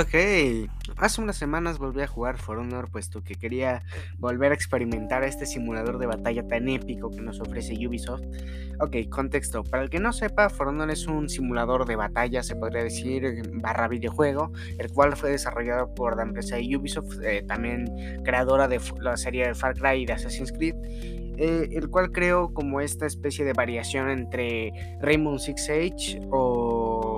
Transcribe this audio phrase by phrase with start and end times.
[0.00, 0.14] Ok,
[0.96, 3.82] hace unas semanas volví a jugar For Honor puesto que quería
[4.16, 8.22] volver a experimentar este simulador de batalla tan épico que nos ofrece Ubisoft.
[8.80, 12.56] Ok, contexto, para el que no sepa, For Honor es un simulador de batalla, se
[12.56, 18.68] podría decir, barra videojuego, el cual fue desarrollado por la empresa Ubisoft, eh, también creadora
[18.68, 20.74] de la serie de Far Cry y de Assassin's Creed.
[21.36, 27.11] Eh, el cual creo como esta especie de variación entre Rainbow Six Siege o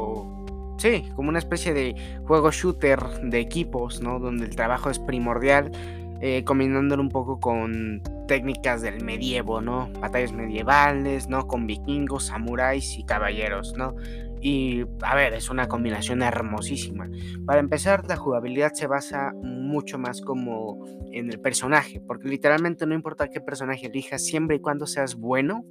[0.84, 4.19] sí, como una especie de juego shooter de equipos, ¿no?
[4.19, 5.73] Donde el trabajo es primordial,
[6.20, 9.88] eh, combinándolo un poco con técnicas del medievo, ¿no?
[9.98, 11.47] Batallas medievales, ¿no?
[11.47, 13.95] Con vikingos, samuráis y caballeros, ¿no?
[14.43, 17.09] Y a ver, es una combinación hermosísima.
[17.46, 22.95] Para empezar, la jugabilidad se basa mucho más como en el personaje, porque literalmente no
[22.95, 25.65] importa qué personaje elijas, siempre y cuando seas bueno,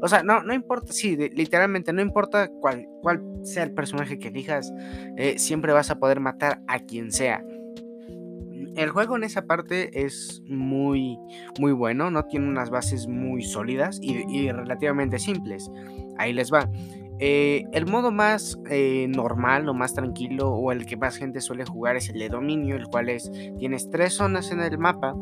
[0.00, 4.28] o sea, no, no importa, sí, literalmente no importa cuál, cuál, sea el personaje que
[4.28, 4.72] elijas,
[5.16, 7.44] eh, siempre vas a poder matar a quien sea.
[8.76, 11.18] El juego en esa parte es muy,
[11.58, 15.70] muy bueno, no tiene unas bases muy sólidas y, relativamente simples.
[16.18, 16.68] Ahí les va.
[17.18, 21.64] Eh, el modo más eh, normal o más tranquilo o el que más gente suele
[21.64, 25.14] jugar es el de dominio, el cual es, tienes tres zonas en el mapa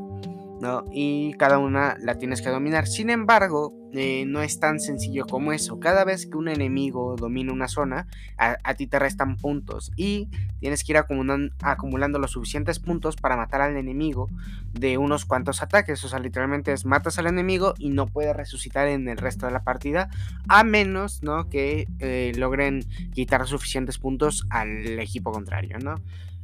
[0.91, 2.87] y cada una la tienes que dominar.
[2.87, 5.79] Sin embargo, eh, no es tan sencillo como eso.
[5.79, 10.29] Cada vez que un enemigo domina una zona, a, ti te restan puntos y
[10.59, 14.29] tienes que ir acumulando, los suficientes puntos para matar al enemigo
[14.73, 16.03] de unos cuantos ataques.
[16.05, 19.53] O sea, literalmente es matas al enemigo y no puede resucitar en el resto de
[19.53, 20.09] la partida,
[20.49, 21.49] a menos ¿no?
[21.49, 25.95] que eh, logren quitar suficientes puntos al equipo contrario, ¿no?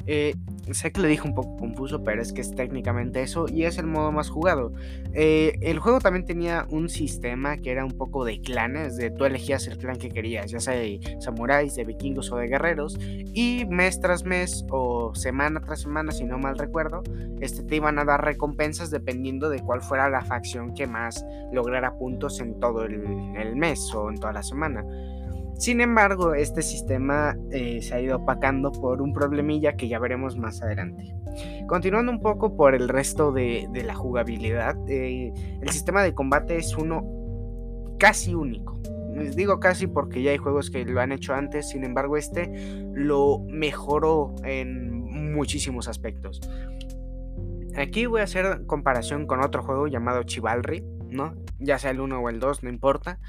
[0.07, 0.35] Eh,
[0.73, 3.79] sé que le dije un poco confuso, pero es que es técnicamente eso y es
[3.79, 4.73] el modo más jugado.
[5.13, 9.67] El juego también tenía un sistema que era un poco de clanes, de tú elegías
[9.67, 14.01] el clan que querías, ya sea de samuráis, de vikingos o de guerreros, y mes
[14.01, 17.03] tras mes o semana tras semana, si no mal recuerdo,
[17.41, 21.97] este, te iban a dar recompensas dependiendo de cuál fuera la facción que más lograra
[21.97, 24.85] puntos en todo el mes o en toda la semana.
[25.61, 30.39] Sin embargo, este sistema eh, se ha ido opacando por un problemilla que ya veremos
[30.39, 31.15] más adelante.
[31.67, 36.75] Continuando un poco por el resto de, la jugabilidad, eh, el sistema de combate es
[36.79, 37.20] uno
[38.01, 38.81] casi único.
[39.15, 42.51] Les digo casi porque ya hay juegos que lo han hecho antes, sin embargo este
[42.95, 46.41] lo mejoró en muchísimos aspectos.
[47.77, 51.35] Aquí voy a hacer comparación con otro juego llamado Chivalry, ¿no?
[51.59, 53.21] Ya sea el 1 o el 2, no importa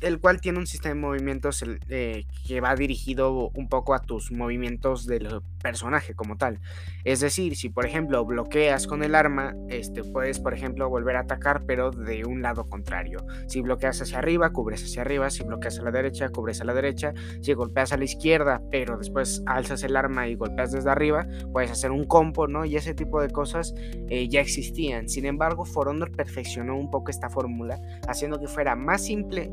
[0.00, 4.30] el cual tiene un sistema de movimientos eh, que va dirigido un poco a tus
[4.32, 6.60] movimientos del personaje como tal.
[7.04, 11.20] Es decir, si por ejemplo bloqueas con el arma, este, puedes por ejemplo volver a
[11.20, 13.24] atacar pero de un lado contrario.
[13.46, 15.30] Si bloqueas hacia arriba, cubres hacia arriba.
[15.30, 17.14] Si bloqueas a la derecha, cubres a la derecha.
[17.40, 21.70] Si golpeas a la izquierda pero después alzas el arma y golpeas desde arriba, puedes
[21.70, 22.64] hacer un combo, ¿no?
[22.64, 23.74] Y ese tipo de cosas
[24.08, 25.08] eh, ya existían.
[25.08, 29.50] Sin embargo, For Honor perfeccionó un poco esta fórmula, haciendo que fuera más simple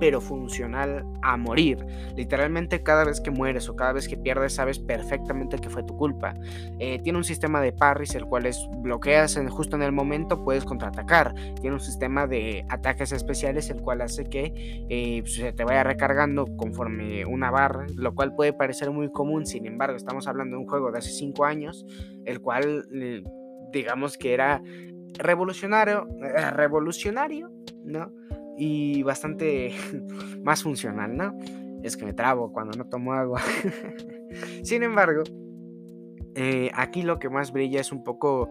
[0.00, 1.86] pero funcional a morir.
[2.16, 5.96] Literalmente cada vez que mueres o cada vez que pierdes sabes perfectamente que fue tu
[5.96, 6.34] culpa.
[6.78, 10.64] Eh, tiene un sistema de parries, el cual es bloqueas justo en el momento, puedes
[10.64, 11.34] contraatacar.
[11.60, 14.52] Tiene un sistema de ataques especiales, el cual hace que
[14.88, 19.66] eh, se te vaya recargando conforme una barra, lo cual puede parecer muy común, sin
[19.66, 21.84] embargo estamos hablando de un juego de hace 5 años,
[22.24, 23.22] el cual eh,
[23.72, 24.62] digamos que era
[25.18, 26.08] revolucionario,
[26.54, 27.50] revolucionario,
[27.84, 28.10] ¿no?
[28.60, 29.72] Y bastante
[30.44, 31.34] más funcional, ¿no?
[31.82, 33.40] Es que me trabo cuando no tomo agua.
[34.62, 35.22] Sin embargo,
[36.34, 38.50] eh, aquí lo que más brilla es un poco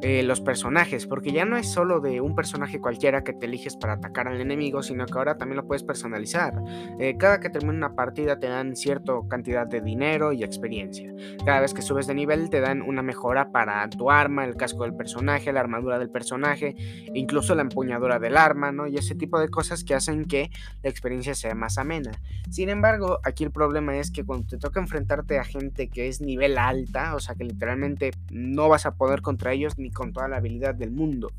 [0.00, 3.76] eh, los personajes, porque ya no es solo de un personaje cualquiera que te eliges
[3.76, 6.54] para atacar al enemigo, sino que ahora también lo puedes personalizar.
[7.00, 11.12] Eh, cada que termina una partida te dan cierta cantidad de dinero y experiencia.
[11.44, 14.84] Cada vez que subes de nivel te dan una mejora para tu arma, el casco
[14.84, 16.76] del personaje, la armadura del personaje,
[17.14, 18.86] incluso la empuñadura del arma, ¿no?
[18.86, 20.50] Y ese tipo de cosas que hacen que
[20.82, 22.12] la experiencia sea más amena.
[22.50, 26.20] Sin embargo, aquí el problema es que cuando te toca enfrentarte a gente que es
[26.20, 30.28] nivel alta, o sea que literalmente no vas a poder contra ellos ni con toda
[30.28, 31.32] la habilidad del mundo.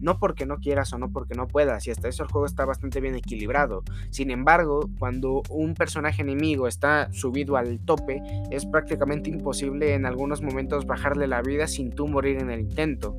[0.00, 2.64] No porque no quieras o no porque no puedas, y hasta eso el juego está
[2.64, 3.82] bastante bien equilibrado.
[4.10, 10.42] Sin embargo, cuando un personaje enemigo está subido al tope, es prácticamente imposible en algunos
[10.42, 13.18] momentos bajarle la vida sin tú morir en el intento.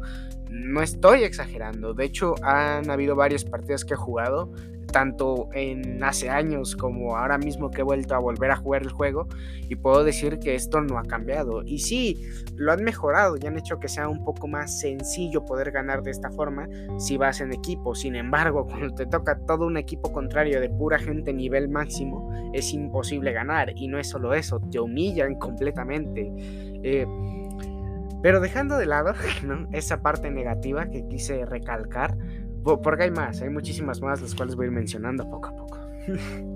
[0.49, 4.51] No estoy exagerando, de hecho han habido varias partidas que he jugado
[4.95, 8.91] tanto en hace años como ahora mismo que he vuelto a volver a jugar el
[8.91, 9.27] juego
[9.67, 11.63] y puedo decir que esto no ha cambiado.
[11.65, 12.25] Y sí,
[12.55, 16.11] lo han mejorado y han hecho que sea un poco más sencillo poder ganar de
[16.11, 17.93] esta forma si vas en equipo.
[17.93, 22.71] Sin embargo, cuando te toca todo un equipo contrario de pura gente nivel máximo, es
[22.71, 23.73] imposible ganar.
[23.75, 26.31] Y no es solo eso, te humillan completamente.
[26.83, 27.05] Eh,
[28.21, 29.13] pero dejando de lado
[29.73, 32.17] esa parte negativa que quise recalcar,
[32.65, 35.79] porque hay más, hay muchísimas más las cuales voy a ir mencionando poco a poco.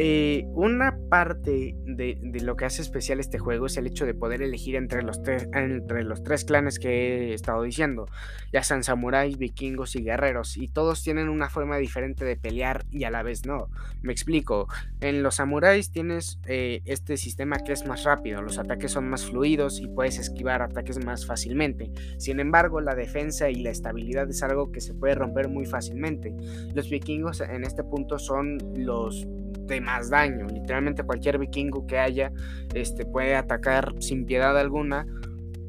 [0.00, 4.42] Eh, una parte de, lo que hace especial este juego es el hecho de poder
[4.42, 8.06] elegir entre los, entre los tres clanes que he estado diciendo,
[8.52, 13.04] ya sean samuráis, vikingos y guerreros, y todos tienen una forma diferente de pelear y
[13.04, 13.70] a la vez no.
[14.00, 14.68] Me explico,
[15.00, 19.26] en los samuráis tienes eh, este sistema que es más rápido, los ataques son más
[19.26, 21.90] fluidos y puedes esquivar ataques más fácilmente.
[22.18, 26.36] Sin embargo, la defensa y la estabilidad es algo que se puede romper muy fácilmente.
[26.72, 29.26] Los vikingos en este punto son los
[29.68, 30.46] de más daño.
[30.46, 32.32] Literalmente cualquier vikingo que haya
[32.74, 35.06] este, puede atacar sin piedad alguna,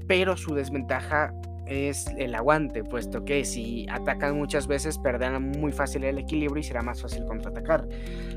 [0.07, 1.34] pero su desventaja
[1.68, 6.63] es el aguante, puesto que si atacan muchas veces perderán muy fácil el equilibrio y
[6.63, 7.88] será más fácil contraatacar.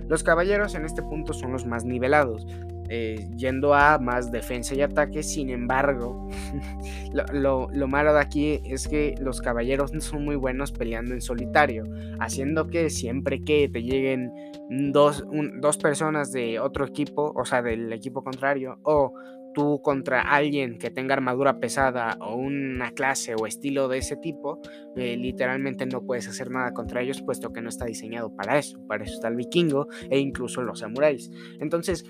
[0.06, 2.46] Los caballeros en este punto son los más nivelados.
[2.94, 5.22] Eh, yendo a más defensa y ataque.
[5.22, 6.28] Sin embargo,
[7.32, 11.84] lo, malo de aquí es que los caballeros son muy buenos peleando en solitario,
[12.20, 14.30] haciendo que siempre que te lleguen
[14.68, 15.24] dos,
[15.58, 19.14] dos personas de otro equipo, o sea, del equipo contrario, o
[19.54, 24.60] tú contra alguien que tenga armadura pesada o una clase o estilo de ese tipo,
[24.96, 28.78] eh, literalmente no puedes hacer nada contra ellos puesto que no está diseñado para eso.
[28.86, 31.30] Para eso está el vikingo e incluso los samuráis.
[31.60, 32.04] Entonces,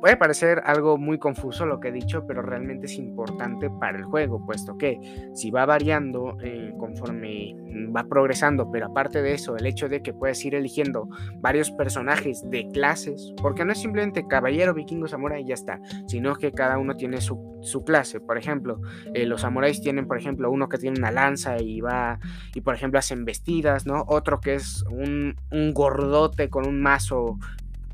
[0.00, 4.04] Puede parecer algo muy confuso lo que he dicho, pero realmente es importante para el
[4.04, 4.98] juego, puesto que
[5.34, 7.54] si va variando eh, conforme
[7.94, 12.48] va progresando, pero aparte de eso, el hecho de que puedes ir eligiendo varios personajes
[12.50, 16.78] de clases, porque no es simplemente caballero, vikingo, samurai y ya está, sino que cada
[16.78, 17.38] uno tiene su,
[17.84, 18.20] clase.
[18.20, 18.80] Por ejemplo,
[19.14, 22.18] eh, los samuráis tienen, por ejemplo, uno que tiene una lanza y va,
[22.54, 24.04] y por ejemplo hacen vestidas, ¿no?
[24.08, 25.34] Otro que es un
[25.72, 27.38] gordote con un mazo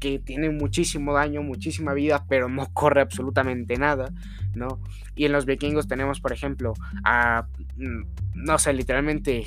[0.05, 4.13] que tiene muchísimo daño, muchísima vida, pero no corre absolutamente nada,
[4.55, 4.79] ¿no?
[5.17, 6.75] Y en los vikingos tenemos, por ejemplo,
[7.05, 7.47] a,
[7.79, 8.03] mm,
[8.35, 9.45] no sé, literalmente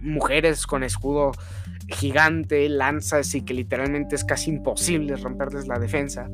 [0.00, 1.32] mujeres con escudo
[1.88, 6.28] gigante, lanzas y que literalmente es casi imposible romperles la defensa.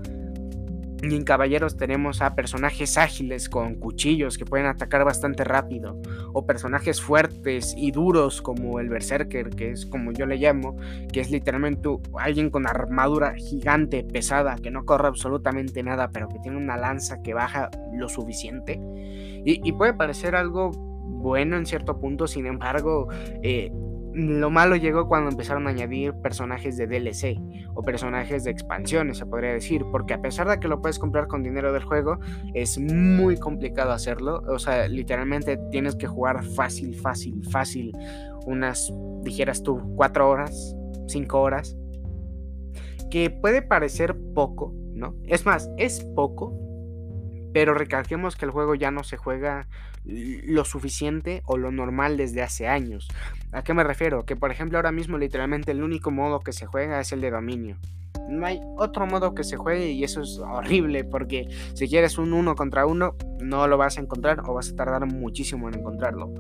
[1.02, 6.00] Y en caballeros tenemos a personajes ágiles con cuchillos que pueden atacar bastante rápido.
[6.32, 10.76] O personajes fuertes y duros como el berserker, que es como yo le llamo,
[11.12, 11.88] que es literalmente
[12.18, 17.22] alguien con armadura gigante, pesada, que no corre absolutamente nada, pero que tiene una lanza
[17.22, 18.78] que baja lo suficiente.
[19.44, 23.08] Y, puede parecer algo bueno en cierto punto, sin embargo,
[23.42, 23.72] eh,
[24.12, 27.40] lo malo llegó cuando empezaron a añadir personajes de DLC
[27.74, 31.28] o personajes de expansiones, se podría decir, porque a pesar de que lo puedes comprar
[31.28, 32.18] con dinero del juego,
[32.54, 34.42] es muy complicado hacerlo.
[34.48, 37.92] O sea, literalmente tienes que jugar fácil, fácil, fácil,
[38.46, 38.92] unas,
[39.22, 40.76] dijeras tú, cuatro horas,
[41.06, 41.76] cinco horas,
[43.10, 45.16] que puede parecer poco, ¿no?
[45.26, 46.54] Es más, es poco,
[47.52, 49.68] pero recalquemos que el juego ya no se juega
[50.04, 53.08] lo suficiente o lo normal desde hace años.
[53.52, 54.24] ¿A qué me refiero?
[54.24, 57.30] Que por ejemplo ahora mismo literalmente el único modo que se juega es el de
[57.30, 57.76] dominio.
[58.28, 62.32] No hay otro modo que se juegue y eso es horrible porque si quieres un
[62.32, 66.32] uno contra uno no lo vas a encontrar o vas a tardar muchísimo en encontrarlo.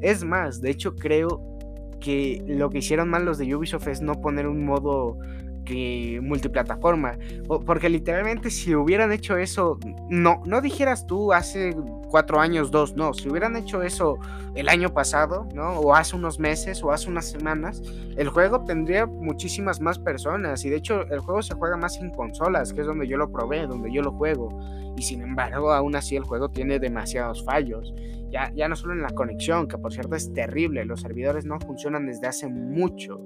[0.00, 1.58] Es más, de hecho creo
[2.00, 5.18] que lo que hicieron mal los de Ubisoft es no poner un modo
[5.64, 7.18] que multiplataforma.
[7.66, 11.74] Porque literalmente si hubieran hecho eso, no, no dijeras tú hace
[12.14, 14.20] cuatro años, dos, no, si hubieran hecho eso
[14.54, 15.80] el año pasado, ¿no?
[15.80, 17.82] O hace unos meses o hace unas semanas,
[18.16, 22.10] el juego tendría muchísimas más personas y de hecho el juego se juega más en
[22.10, 24.48] consolas, que es donde yo lo probé, donde yo lo juego.
[24.96, 27.92] Y sin embargo, aún así el juego tiene demasiados fallos.
[28.30, 31.58] Ya, ya no solo en la conexión, que por cierto es terrible, los servidores no
[31.60, 33.20] funcionan desde hace mucho,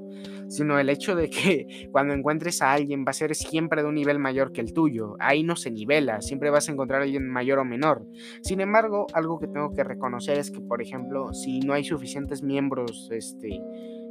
[0.48, 3.94] sino el hecho de que cuando encuentres a alguien va a ser siempre de un
[3.94, 5.16] nivel mayor que el tuyo.
[5.18, 8.06] Ahí no se nivela, siempre vas a encontrar a alguien mayor o menor.
[8.42, 12.42] Sin embargo, algo que tengo que reconocer es que, por ejemplo, si no hay suficientes
[12.42, 13.60] miembros este,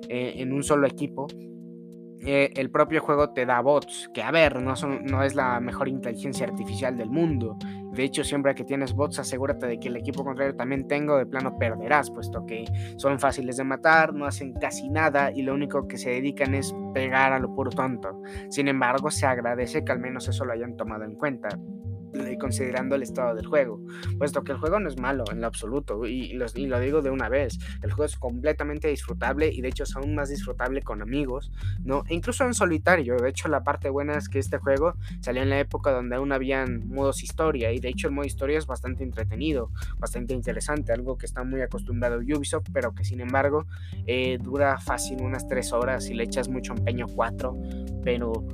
[0.09, 1.27] eh, en un solo equipo,
[2.25, 5.59] eh, el propio juego te da bots, que a ver, no, son, no es la
[5.59, 7.57] mejor inteligencia artificial del mundo.
[7.93, 11.25] De hecho, siempre que tienes bots, asegúrate de que el equipo contrario también tenga, de
[11.25, 12.65] plano perderás, puesto que
[12.97, 16.75] son fáciles de matar, no hacen casi nada y lo único que se dedican es
[16.93, 18.21] pegar a lo puro tonto.
[18.50, 21.50] Sin embargo, se agradece que al menos eso lo hayan tomado en cuenta.
[22.39, 23.81] Considerando el estado del juego,
[24.17, 27.29] puesto que el juego no es malo en lo absoluto, y, lo digo de una
[27.29, 31.51] vez, el juego es completamente disfrutable y de hecho es aún más disfrutable con amigos,
[31.83, 32.03] ¿no?
[32.07, 35.49] E incluso en solitario, de hecho la parte buena es que este juego salió en
[35.49, 39.03] la época donde aún habían modos historia, y de hecho el modo historia es bastante
[39.03, 43.65] entretenido, bastante interesante, algo que está muy acostumbrado Ubisoft, pero que sin embargo
[44.05, 47.57] eh, dura fácil unas 3 horas y le echas mucho empeño 4,
[48.03, 48.45] pero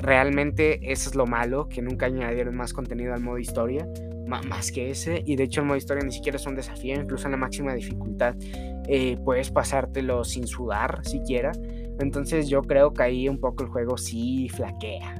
[0.00, 3.86] realmente eso es lo malo, que nunca añadieron más contenido al modo historia,
[4.26, 7.26] más que ese, y de hecho el modo historia ni siquiera es un desafío, incluso
[7.26, 8.36] en la máxima dificultad
[8.86, 11.52] eh, puedes pasártelo sin sudar siquiera,
[11.98, 15.19] entonces yo creo que ahí un poco el juego sí flaquea.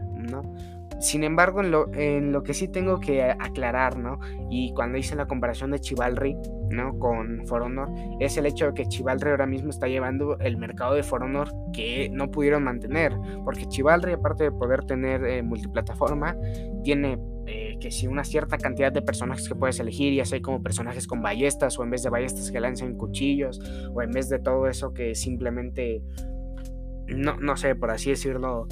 [1.01, 4.21] Sin embargo, en lo, en lo, que sí tengo que aclarar, ¿no?
[4.51, 6.37] Y cuando hice la comparación de Chivalry,
[6.69, 6.99] ¿no?
[6.99, 7.89] Con For Honor,
[8.21, 11.51] es el hecho de que Chivalry ahora mismo está llevando el mercado de For Honor
[11.73, 13.15] que no pudieron mantener.
[13.45, 16.37] Porque Chivalry, aparte de poder tener eh, multiplataforma,
[16.85, 20.63] tiene eh, que si una cierta cantidad de personajes que puedes elegir, ya sea como
[20.63, 23.59] personajes con ballestas, o en vez de ballestas que lancen cuchillos,
[23.95, 26.03] o en vez de todo eso que simplemente,
[27.09, 28.69] no, no sé, por así decirlo,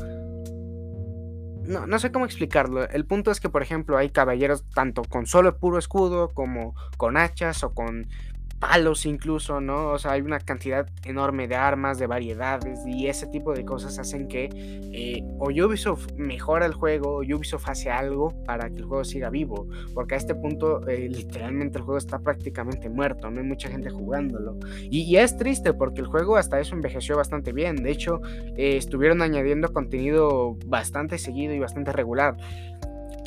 [1.68, 2.88] no, no sé cómo explicarlo.
[2.88, 7.16] El punto es que, por ejemplo, hay caballeros tanto con solo puro escudo como con
[7.16, 8.08] hachas o con
[8.58, 9.88] palos incluso, ¿no?
[9.90, 13.98] O sea, hay una cantidad enorme de armas, de variedades y ese tipo de cosas
[13.98, 14.50] hacen que
[14.92, 19.30] eh, o Ubisoft mejora el juego o Ubisoft hace algo para que el juego siga
[19.30, 23.68] vivo, porque a este punto eh, literalmente el juego está prácticamente muerto, no hay mucha
[23.68, 24.58] gente jugándolo.
[24.90, 28.20] Y, es triste porque el juego hasta eso envejeció bastante bien, de hecho
[28.56, 32.36] eh, estuvieron añadiendo contenido bastante seguido y bastante regular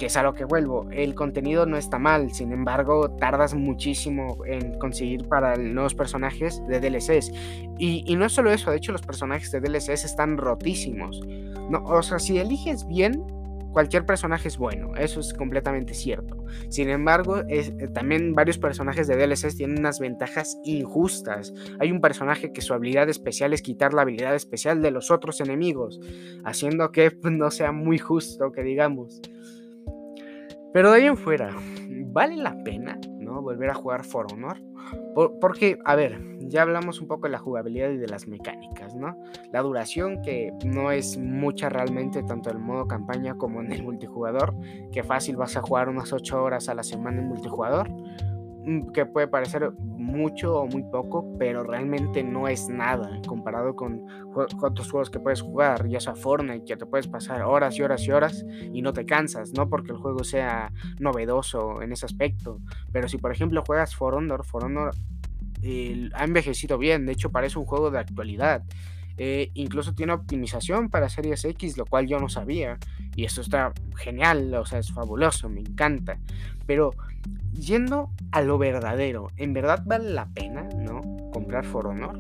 [0.02, 0.88] que es a lo que vuelvo.
[0.90, 6.80] El contenido no está mal, sin embargo, tardas muchísimo en conseguir para nuevos personajes de
[6.80, 7.32] DLCs.
[7.78, 11.22] Y, no es solo eso, de hecho, los personajes de DLCs están rotísimos.
[11.70, 13.24] No, o sea, si eliges bien,
[13.74, 16.46] cualquier personaje es bueno, eso es completamente cierto.
[16.70, 21.54] Sin embargo, es, eh, también varios personajes de DLCs tienen unas ventajas injustas.
[21.80, 25.42] Hay un personaje que su habilidad especial es quitar la habilidad especial de los otros
[25.42, 26.00] enemigos,
[26.44, 29.22] haciendo que pues, no sea muy justo, que digamos.
[30.74, 31.56] Pero de ahí en fuera,
[32.08, 33.42] ¿vale la pena ¿no?
[33.42, 34.58] volver a jugar For Honor?
[35.40, 39.16] porque, a ver, ya hablamos un poco de la jugabilidad y de las mecánicas, ¿no?
[39.52, 43.84] La duración, que no es mucha realmente, tanto en el modo campaña como en el
[43.84, 44.54] multijugador,
[44.92, 47.90] que fácil vas a jugar unas 8 horas a la semana en multijugador.
[48.64, 54.06] Mm, que puede parecer mucho o muy poco, pero realmente no es nada comparado con,
[54.36, 58.06] otros juegos que puedes jugar, ya sea Fortnite, que te puedes pasar horas y horas
[58.06, 62.60] y horas y no te cansas, no porque el juego sea novedoso en ese aspecto,
[62.92, 64.94] pero si por ejemplo juegas For Honor, For Honor
[66.14, 68.64] ha envejecido bien, de hecho parece un juego de actualidad.
[69.24, 72.80] Eh, incluso tiene optimización para Series X, lo cual yo no sabía.
[73.16, 76.18] Y eso está genial, o sea, es fabuloso, me encanta.
[76.66, 76.90] Pero
[77.54, 81.02] yendo a lo verdadero, ¿en verdad vale la pena, no?
[81.32, 82.20] Comprar For Honor.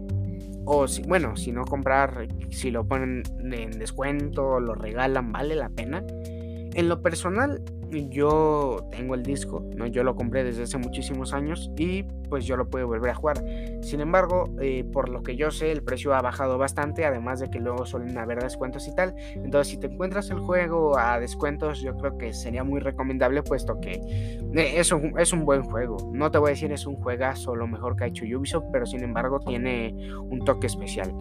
[0.66, 5.70] O si, bueno, si no comprar, si lo ponen en descuento, lo regalan, ¿vale la
[5.70, 6.04] pena?
[6.08, 9.86] En lo personal, yo tengo el disco, ¿no?
[9.88, 13.44] Yo lo compré desde hace muchísimos años y pues yo lo puedo volver a jugar.
[13.82, 17.50] Sin embargo, eh, por lo que yo sé, el precio ha bajado bastante, además de
[17.50, 19.16] que luego suelen haber descuentos y tal.
[19.36, 23.80] Entonces, si te encuentras el juego a descuentos, yo creo que sería muy recomendable, puesto
[23.82, 25.98] que eh, es un, es un buen juego.
[26.14, 28.86] No te voy a decir es un juegazo lo mejor que ha hecho Ubisoft, pero
[28.86, 29.94] sin embargo tiene
[30.30, 31.14] un toque especial.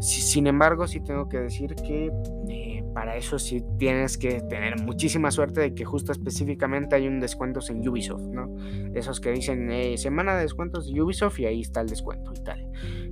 [0.00, 2.10] Sin embargo, sí tengo que decir que
[2.48, 7.20] eh, para eso sí tienes que tener muchísima suerte de que justo específicamente hay un
[7.20, 8.54] descuento en Ubisoft, ¿no?
[8.94, 12.42] Esos que dicen eh, semana de descuentos de Ubisoft y ahí está el descuento y
[12.42, 12.66] tal.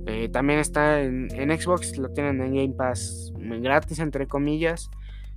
[0.07, 4.89] Eh, también está en, Xbox, lo tienen en Game Pass gratis, entre comillas.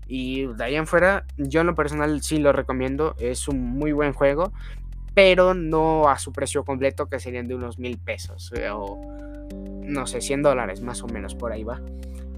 [0.06, 3.14] Y de ahí en fuera, yo en lo personal sí lo recomiendo.
[3.18, 4.52] Es un muy buen juego,
[5.14, 9.00] pero no a su precio completo, que serían de unos mil pesos o
[9.84, 11.80] no sé, 100 dólares más o menos por ahí va.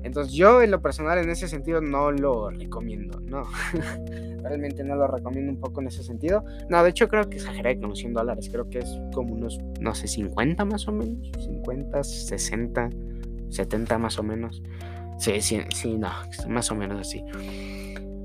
[0.06, 3.44] Entonces yo en lo personal en ese sentido no lo recomiendo, no.
[4.42, 6.44] Realmente no lo recomiendo un poco en ese sentido.
[6.68, 8.48] No, de hecho creo que exageré con los 100 dólares.
[8.50, 11.32] Creo que es como unos, no sé, 50 más o menos.
[11.44, 12.90] 50, 60,
[13.48, 14.62] 70 más o menos.
[15.18, 16.10] Sí, sí, sí, no,
[16.48, 17.25] más o menos así.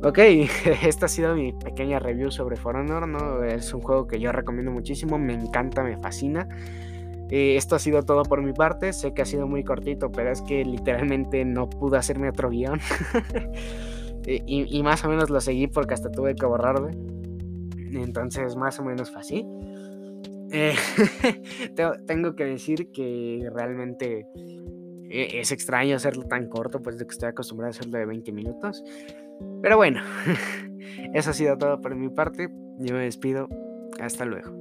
[0.03, 0.19] Ok,
[0.83, 3.43] esta ha sido mi pequeña review sobre For Honor, ¿no?
[3.43, 6.47] Es un juego que yo recomiendo muchísimo, me encanta, me fascina.
[7.31, 8.91] Eh, esto ha sido todo por mi parte.
[8.91, 12.79] Sé que ha sido muy cortito, pero es que literalmente no pude hacerme otro guion.
[14.27, 16.91] Eh, y, más o menos lo seguí porque hasta tuve que borrarme.
[17.91, 19.47] Entonces, más o menos fue así.
[20.51, 20.75] Eh,
[22.05, 24.27] tengo que decir que realmente
[25.09, 28.31] e, es extraño hacerlo tan corto, pues de que estoy acostumbrado a hacerlo de 20
[28.31, 28.83] minutos.
[29.63, 30.01] Pero bueno,
[31.15, 32.47] eso ha sido todo por mi parte.
[32.77, 33.49] Yo me despido.
[33.99, 34.60] Hasta luego.